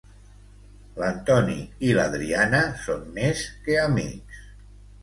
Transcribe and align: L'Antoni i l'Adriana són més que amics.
L'Antoni 1.01 1.59
i 1.91 1.93
l'Adriana 1.99 2.65
són 2.87 3.07
més 3.21 3.47
que 3.69 3.79
amics. 3.87 4.43